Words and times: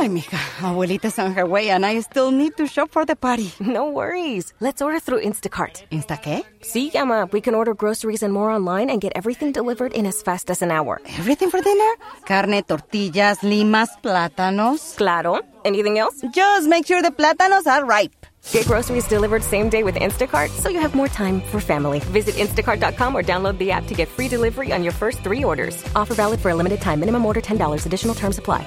Ay, 0.00 0.08
mija, 0.08 0.38
abuelita's 0.62 1.18
on 1.18 1.34
her 1.34 1.44
way 1.44 1.68
and 1.68 1.84
I 1.84 2.00
still 2.00 2.30
need 2.30 2.56
to 2.56 2.66
shop 2.66 2.90
for 2.90 3.04
the 3.04 3.14
party. 3.14 3.52
No 3.60 3.90
worries. 3.90 4.54
Let's 4.58 4.80
order 4.80 4.98
through 4.98 5.20
Instacart. 5.20 5.84
¿Insta 5.90 6.18
qué? 6.18 6.42
Si, 6.62 6.90
Emma, 6.94 7.28
we 7.30 7.42
can 7.42 7.54
order 7.54 7.74
groceries 7.74 8.22
and 8.22 8.32
more 8.32 8.50
online 8.50 8.88
and 8.88 8.98
get 9.02 9.12
everything 9.14 9.52
delivered 9.52 9.92
in 9.92 10.06
as 10.06 10.22
fast 10.22 10.48
as 10.50 10.62
an 10.62 10.70
hour. 10.70 11.02
Everything 11.18 11.50
for 11.50 11.60
dinner? 11.60 11.90
Carne, 12.24 12.62
tortillas, 12.62 13.42
limas, 13.42 13.90
plátanos. 14.02 14.96
Claro. 14.96 15.42
Anything 15.66 15.98
else? 15.98 16.24
Just 16.32 16.66
make 16.66 16.86
sure 16.86 17.02
the 17.02 17.10
plátanos 17.10 17.66
are 17.66 17.84
ripe. 17.84 18.24
Get 18.52 18.66
groceries 18.66 19.06
delivered 19.06 19.44
same 19.44 19.68
day 19.68 19.82
with 19.82 19.96
Instacart 19.96 20.48
so 20.48 20.70
you 20.70 20.80
have 20.80 20.94
more 20.94 21.08
time 21.08 21.42
for 21.42 21.60
family. 21.60 22.00
Visit 22.10 22.36
instacart.com 22.36 23.14
or 23.14 23.22
download 23.22 23.58
the 23.58 23.70
app 23.70 23.84
to 23.88 23.94
get 23.94 24.08
free 24.08 24.28
delivery 24.28 24.72
on 24.72 24.82
your 24.82 24.94
first 24.94 25.22
three 25.22 25.44
orders. 25.44 25.76
Offer 25.94 26.14
valid 26.14 26.40
for 26.40 26.50
a 26.52 26.54
limited 26.54 26.80
time. 26.80 27.00
Minimum 27.00 27.26
order 27.26 27.42
$10. 27.42 27.84
Additional 27.84 28.14
terms 28.14 28.38
apply. 28.38 28.66